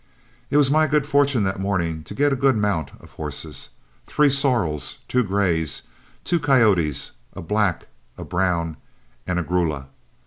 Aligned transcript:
It 0.49 0.57
was 0.57 0.71
my 0.71 0.87
good 0.87 1.05
fortune 1.05 1.43
that 1.43 1.59
morning 1.59 2.03
to 2.05 2.15
get 2.15 2.33
a 2.33 2.35
good 2.35 2.57
mount 2.57 2.89
of 2.99 3.11
horses, 3.11 3.69
three 4.07 4.31
sorrels, 4.31 4.97
two 5.07 5.23
grays, 5.23 5.83
two 6.23 6.39
coyotes, 6.39 7.11
a 7.33 7.41
black, 7.43 7.85
a 8.17 8.23
brown, 8.23 8.77
and 9.27 9.37
a 9.37 9.43
grulla. 9.43 9.89